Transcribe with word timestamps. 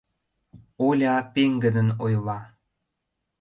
Оля 0.87 1.13
пеҥгыдын 1.33 1.89
ойла: 2.05 2.39